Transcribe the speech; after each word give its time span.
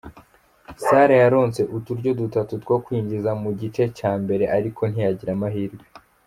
Salah 0.83 1.17
yaronse 1.23 1.61
uturyo 1.77 2.11
dutatu 2.19 2.53
two 2.63 2.75
kwinjiza 2.85 3.31
mu 3.41 3.49
gice 3.59 3.83
ca 3.97 4.11
mbere, 4.21 4.45
ariko 4.57 4.81
ntiyagira 4.91 5.31
amahirwe. 5.37 5.83